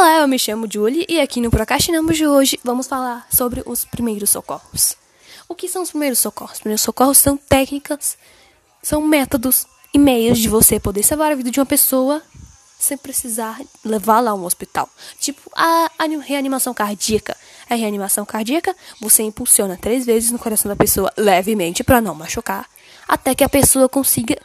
[0.00, 3.84] Olá, eu me chamo Julie e aqui no Procrastinamos de hoje vamos falar sobre os
[3.84, 4.94] primeiros socorros.
[5.48, 6.52] O que são os primeiros socorros?
[6.52, 8.16] Os primeiros socorros são técnicas,
[8.80, 12.22] são métodos e meios de você poder salvar a vida de uma pessoa
[12.78, 14.88] sem precisar levá-la a um hospital.
[15.18, 15.90] Tipo a,
[16.24, 17.36] reanimação cardíaca.
[17.68, 22.68] A reanimação cardíaca, você impulsiona três vezes no coração da pessoa levemente para não machucar,
[23.08, 24.38] até que a pessoa consiga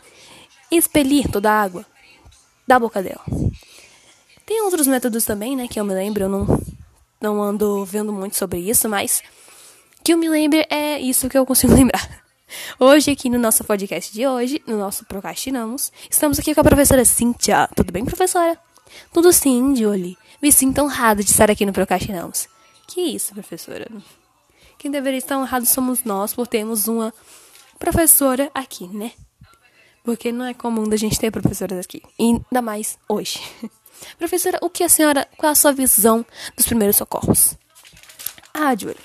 [0.71, 1.85] expelir toda a água
[2.67, 3.21] da boca dela.
[4.45, 6.61] Tem outros métodos também, né, que eu me lembro, eu não,
[7.21, 9.23] não ando vendo muito sobre isso, mas
[10.03, 12.23] que eu me lembro é isso que eu consigo lembrar.
[12.79, 17.05] Hoje, aqui no nosso podcast de hoje, no nosso Procrastinamos, estamos aqui com a professora
[17.05, 17.69] Cíntia.
[17.75, 18.59] Tudo bem, professora?
[19.11, 20.17] Tudo sim, Jolie.
[20.41, 22.47] Me sinto honrada de estar aqui no Procrastinamos.
[22.85, 23.87] Que isso, professora?
[24.77, 27.13] Quem deveria estar honrado somos nós por termos uma
[27.79, 29.13] professora aqui, né?
[30.03, 32.03] Porque não é comum da gente ter professoras aqui.
[32.19, 33.39] Ainda mais hoje.
[34.17, 36.25] Professora, o que a senhora, qual a sua visão
[36.55, 37.55] dos primeiros socorros?
[38.53, 38.97] Ah, Julia.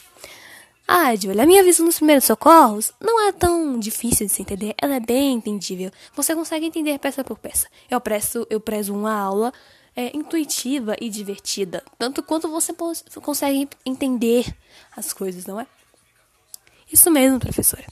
[0.86, 4.74] Ah, Julia, a minha visão dos primeiros socorros não é tão difícil de se entender,
[4.80, 5.90] ela é bem entendível.
[6.14, 7.68] Você consegue entender peça por peça.
[7.90, 9.52] Eu prezo, eu prezo uma aula
[9.94, 12.72] é, intuitiva e divertida, tanto quanto você
[13.20, 14.46] consegue entender
[14.96, 15.66] as coisas, não é?
[16.90, 17.84] Isso mesmo, professora.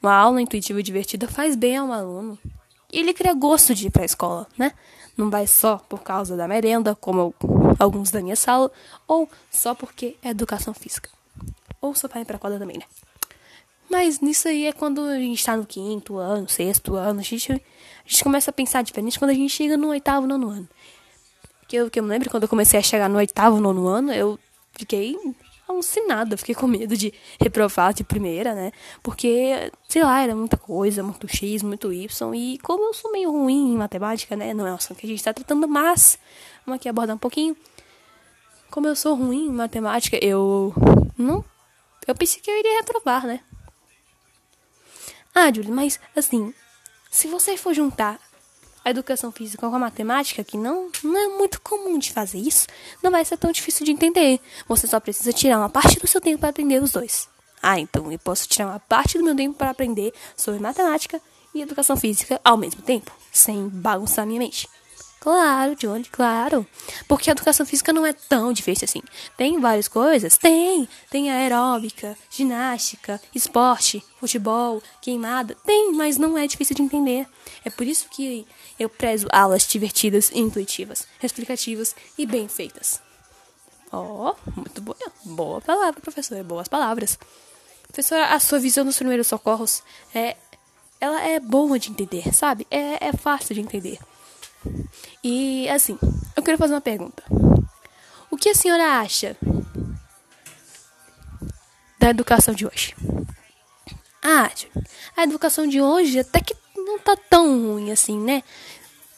[0.00, 2.38] Uma aula intuitiva e divertida faz bem ao aluno.
[2.92, 4.72] E ele cria gosto de ir para a escola, né?
[5.16, 7.34] Não vai só por causa da merenda, como
[7.78, 8.70] alguns da minha sala,
[9.08, 11.10] ou só porque é educação física.
[11.80, 12.84] Ou só para ir para a quadra também, né?
[13.90, 17.52] Mas nisso aí é quando a gente está no quinto ano, sexto ano, a gente,
[17.52, 20.68] a gente começa a pensar diferente quando a gente chega no oitavo, nono ano.
[21.68, 24.12] Que eu, que eu me lembro quando eu comecei a chegar no oitavo, nono ano,
[24.12, 24.38] eu
[24.72, 25.16] fiquei
[25.68, 28.72] alucinada, fiquei com medo de reprovar de primeira, né?
[29.02, 32.34] Porque, sei lá, era muita coisa, muito X, muito Y.
[32.34, 34.52] E como eu sou meio ruim em matemática, né?
[34.52, 36.18] Não é o assunto que a gente está tratando, mas
[36.66, 37.56] vamos aqui abordar um pouquinho.
[38.70, 40.74] Como eu sou ruim em matemática, eu
[41.16, 41.44] não.
[42.06, 43.40] Eu pensei que eu iria reprovar, né?
[45.34, 46.52] Ah, Julie, mas assim,
[47.10, 48.18] se você for juntar
[48.84, 52.66] a educação física com a matemática, que não, não é muito comum de fazer isso,
[53.02, 54.40] não vai ser tão difícil de entender.
[54.66, 57.28] Você só precisa tirar uma parte do seu tempo para aprender os dois.
[57.62, 61.20] Ah, então eu posso tirar uma parte do meu tempo para aprender sobre matemática
[61.54, 64.68] e educação física ao mesmo tempo, sem bagunçar minha mente.
[65.22, 66.66] Claro, Johnny, claro.
[67.06, 69.00] Porque a educação física não é tão difícil assim.
[69.36, 70.36] Tem várias coisas?
[70.36, 70.88] Tem.
[71.08, 75.56] Tem aeróbica, ginástica, esporte, futebol, queimada.
[75.64, 77.28] Tem, mas não é difícil de entender.
[77.64, 78.44] É por isso que
[78.76, 83.00] eu prezo aulas divertidas, intuitivas, explicativas e bem feitas.
[83.92, 84.96] Oh, muito boa.
[85.24, 86.42] Boa palavra, professora.
[86.42, 87.16] Boas palavras.
[87.86, 90.36] Professora, a sua visão dos primeiros socorros é.
[91.00, 92.66] Ela é boa de entender, sabe?
[92.68, 94.00] É, é fácil de entender.
[95.22, 95.98] E assim,
[96.36, 97.22] eu quero fazer uma pergunta.
[98.30, 99.36] O que a senhora acha
[101.98, 102.94] da educação de hoje?
[104.22, 104.50] Ah,
[105.16, 108.42] a educação de hoje até que não tá tão ruim assim, né?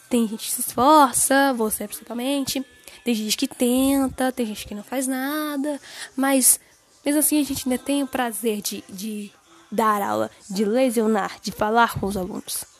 [0.08, 2.64] Tem gente que se esforça, você principalmente.
[3.04, 5.80] Tem gente que tenta, tem gente que não faz nada.
[6.16, 6.58] Mas
[7.04, 9.30] mesmo assim a gente ainda tem o prazer de, de
[9.70, 12.73] dar aula, de lesionar, de falar com os alunos.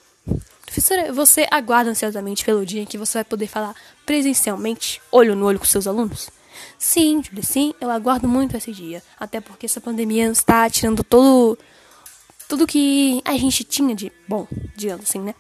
[0.75, 5.47] Professora, você aguarda ansiosamente pelo dia em que você vai poder falar presencialmente, olho no
[5.47, 6.29] olho com seus alunos?
[6.77, 9.01] Sim, Julia, sim, eu aguardo muito esse dia.
[9.17, 11.57] Até porque essa pandemia está tirando todo.
[12.49, 15.37] Tudo que a gente tinha de bom, digamos assim, né?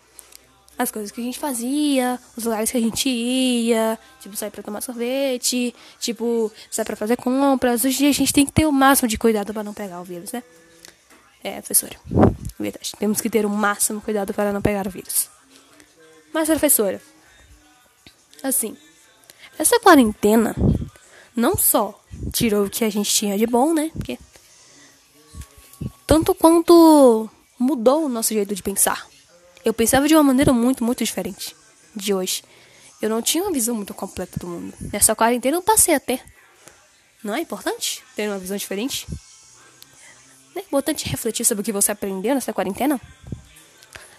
[0.78, 4.62] As coisas que a gente fazia, os lugares que a gente ia, tipo, sair pra
[4.62, 7.84] tomar sorvete, tipo, sair pra fazer compras.
[7.84, 10.30] Hoje a gente tem que ter o máximo de cuidado para não pegar o vírus,
[10.30, 10.44] né?
[11.42, 11.96] É, professora.
[12.58, 12.92] Verdade.
[12.98, 15.28] Temos que ter o máximo cuidado para não pegar o vírus.
[16.32, 17.00] Mas, professora,
[18.42, 18.76] assim,
[19.58, 20.54] essa quarentena
[21.34, 22.00] não só
[22.32, 23.90] tirou o que a gente tinha de bom, né?
[23.94, 24.18] Porque
[26.06, 27.28] tanto quanto
[27.58, 29.06] mudou o nosso jeito de pensar.
[29.64, 31.56] Eu pensava de uma maneira muito, muito diferente
[31.94, 32.44] de hoje.
[33.00, 34.74] Eu não tinha uma visão muito completa do mundo.
[34.92, 36.22] Nessa quarentena eu passei a ter.
[37.22, 39.06] Não é importante ter uma visão diferente?
[40.54, 43.00] É importante refletir sobre o que você aprendeu nessa quarentena?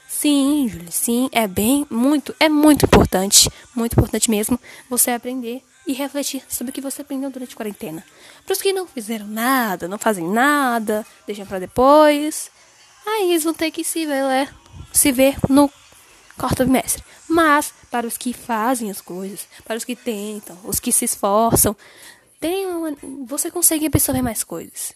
[0.08, 4.60] Sim, Júlia, sim, é bem, muito, é muito importante, muito importante mesmo
[4.90, 8.04] você aprender e refletir sobre o que você aprendeu durante a quarentena.
[8.46, 12.50] Para os que não fizeram nada, não fazem nada, deixam para depois,
[13.06, 14.50] aí eles vão ter que se ver, né?
[14.92, 15.70] se ver no
[16.38, 17.04] quarto trimestre.
[17.28, 21.76] Mas para os que fazem as coisas, para os que tentam, os que se esforçam,
[22.40, 22.96] tem uma,
[23.26, 24.96] você consegue absorver mais coisas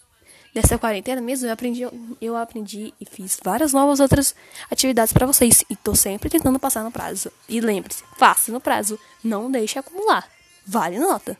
[0.54, 1.82] dessa quarentena mesmo, eu aprendi,
[2.20, 4.34] eu aprendi e fiz várias novas outras
[4.70, 5.64] atividades para vocês.
[5.70, 7.30] E tô sempre tentando passar no prazo.
[7.48, 8.98] E lembre-se, faça no prazo.
[9.22, 10.28] Não deixe acumular.
[10.66, 11.36] vale nota.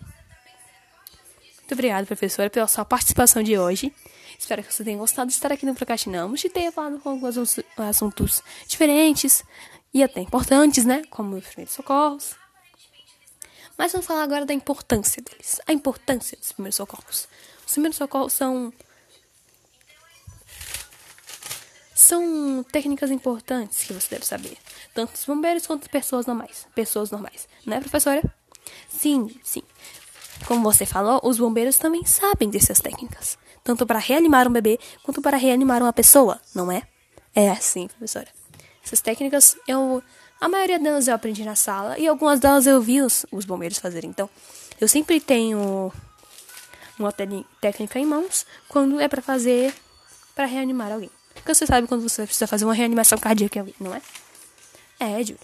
[1.58, 3.92] Muito obrigada, professora, pela sua participação de hoje.
[4.36, 7.36] Espero que você tenha gostado de estar aqui no Procrastinamos e tenha falado com alguns
[7.76, 9.44] assuntos diferentes
[9.92, 11.02] e até importantes, né?
[11.10, 12.34] Como os primeiros socorros.
[13.76, 15.60] Mas vamos falar agora da importância deles.
[15.66, 17.28] A importância dos primeiros socorros.
[17.66, 18.72] Os primeiros socorros são.
[22.00, 24.56] São técnicas importantes que você deve saber.
[24.94, 26.66] Tanto os bombeiros quanto as pessoas normais.
[26.74, 27.48] Pessoas normais.
[27.66, 28.22] Não é, professora?
[28.88, 29.62] Sim, sim.
[30.46, 35.20] Como você falou, os bombeiros também sabem dessas técnicas tanto para reanimar um bebê quanto
[35.20, 36.82] para reanimar uma pessoa, não é?
[37.34, 38.28] É assim, professora.
[38.84, 40.02] Essas técnicas eu
[40.40, 43.78] a maioria delas eu aprendi na sala e algumas delas eu vi os, os bombeiros
[43.78, 44.08] fazerem.
[44.08, 44.28] Então,
[44.80, 45.92] eu sempre tenho
[46.98, 47.12] uma
[47.60, 49.74] técnica em mãos quando é para fazer
[50.34, 51.10] para reanimar alguém.
[51.40, 54.02] Porque você sabe quando você precisa fazer uma reanimação cardíaca não é?
[54.98, 55.38] É, Júlio.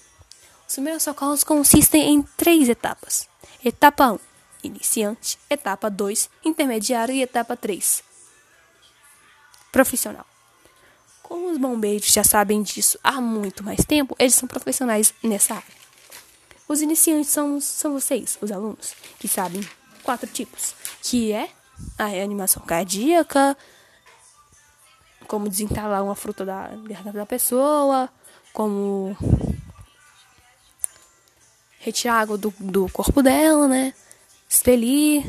[0.68, 3.28] Os primeiros socorros consistem em três etapas.
[3.64, 4.18] Etapa 1,
[4.64, 5.38] iniciante.
[5.48, 7.14] Etapa 2, intermediário.
[7.14, 8.02] E etapa 3,
[9.72, 10.26] profissional.
[11.22, 15.76] Como os bombeiros já sabem disso há muito mais tempo, eles são profissionais nessa área.
[16.68, 19.66] Os iniciantes são, são vocês, os alunos, que sabem
[20.02, 21.48] quatro tipos, que é
[21.98, 23.56] a reanimação cardíaca,
[25.26, 28.08] como desentalar uma fruta da garganta da pessoa,
[28.52, 29.16] como
[31.80, 33.94] retirar água do, do corpo dela, né?
[34.48, 35.24] Expelir,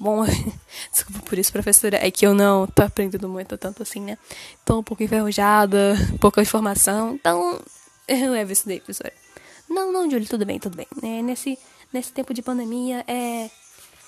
[0.00, 0.24] Bom,
[0.90, 4.16] desculpa por isso, professora, é que eu não tô aprendendo muito tanto assim, né?
[4.64, 7.60] Tô um pouco enferrujada, pouca informação, então
[8.08, 9.12] eu levo isso daí, professora.
[9.68, 10.86] Não, não, Júlio, tudo bem, tudo bem.
[11.02, 11.58] É, nesse,
[11.92, 13.50] nesse tempo de pandemia, é,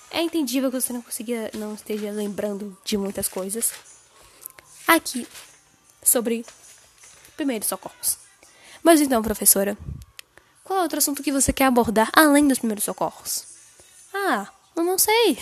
[0.09, 3.71] é entendível que você não conseguia, não esteja lembrando de muitas coisas.
[4.87, 5.27] Aqui,
[6.03, 6.45] sobre
[7.35, 8.17] primeiros socorros.
[8.83, 9.77] Mas então, professora,
[10.63, 13.45] qual é outro assunto que você quer abordar além dos primeiros socorros?
[14.13, 15.37] Ah, eu não sei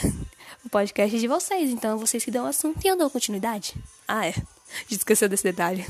[0.64, 1.72] o podcast de vocês.
[1.72, 3.76] Então, vocês que dão assunto e eu dou continuidade.
[4.08, 4.34] Ah, é.
[4.90, 5.86] Esqueceu desse detalhe.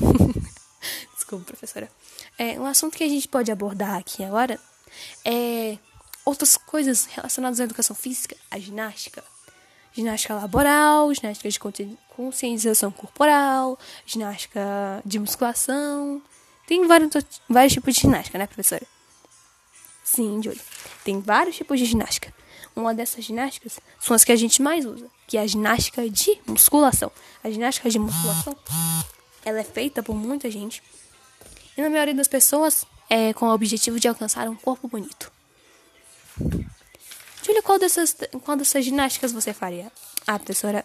[1.14, 1.90] Desculpa, professora.
[2.38, 4.58] É, um assunto que a gente pode abordar aqui agora
[5.24, 5.78] é
[6.24, 9.22] outras coisas relacionadas à educação física, a ginástica.
[9.92, 14.60] Ginástica laboral, ginástica de conscientização corporal, ginástica
[15.04, 16.22] de musculação.
[16.66, 17.10] Tem vários,
[17.48, 18.86] vários tipos de ginástica, né, professora?
[20.04, 20.60] Sim, Júlio.
[21.04, 22.32] Tem vários tipos de ginástica.
[22.74, 26.38] Uma dessas ginásticas são as que a gente mais usa, que é a ginástica de
[26.46, 27.12] musculação.
[27.44, 28.56] A ginástica de musculação,
[29.44, 30.82] ela é feita por muita gente
[31.76, 35.32] e na maioria das pessoas é com o objetivo de alcançar um corpo bonito.
[37.42, 39.90] Júlia, qual dessas, qual dessas ginásticas você faria?
[40.26, 40.84] Ah, professora,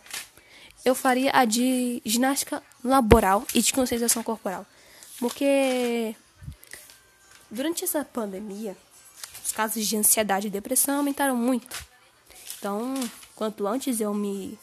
[0.86, 4.66] eu faria a de ginástica laboral e de conscientização corporal.
[5.20, 6.16] Porque
[7.50, 8.78] durante essa pandemia,
[9.44, 11.86] os casos de ansiedade e depressão aumentaram muito.
[12.58, 12.94] Então,
[13.36, 14.58] quanto antes eu me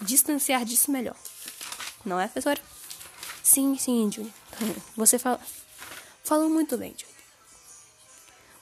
[0.00, 1.16] distanciar disso, melhor.
[2.04, 2.60] Não é, professora?
[3.42, 4.32] Sim, sim, Júlia.
[4.96, 5.40] Você fala,
[6.24, 7.14] falou muito bem, Júlia.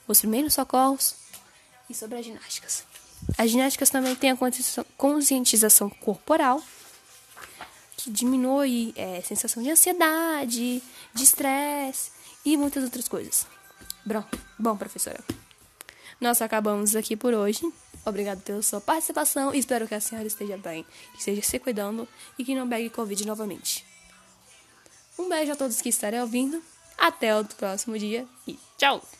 [0.07, 1.15] Os primeiros socorros
[1.89, 2.83] e sobre as ginásticas.
[3.37, 4.37] As ginásticas também têm a
[4.97, 6.63] conscientização corporal,
[7.99, 10.81] que diminui é, sensação de ansiedade,
[11.13, 12.11] de estresse
[12.45, 13.45] e muitas outras coisas.
[14.05, 14.23] Bom,
[14.57, 15.21] bom, professora.
[16.19, 17.61] Nós acabamos aqui por hoje.
[18.05, 22.07] Obrigado pela sua participação e espero que a senhora esteja bem, que esteja se cuidando
[22.37, 23.85] e que não pegue Covid novamente.
[25.17, 26.63] Um beijo a todos que estarem ouvindo.
[26.97, 29.18] Até o próximo dia e tchau!